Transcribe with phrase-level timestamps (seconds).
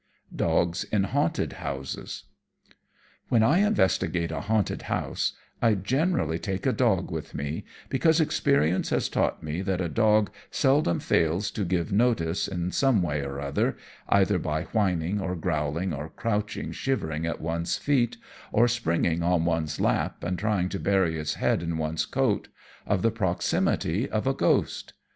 [0.35, 2.23] Dogs in Haunted Houses
[3.29, 8.89] When I investigate a haunted house, I generally take a dog with me, because experience
[8.89, 13.37] has taught me that a dog seldom fails to give notice, in some way or
[13.37, 13.77] another
[14.09, 18.17] either by whining, or growling, or crouching shivering at one's feet,
[18.51, 22.47] or springing on one's lap and trying to bury its head in one's coat
[22.87, 24.93] of the proximity of a ghost.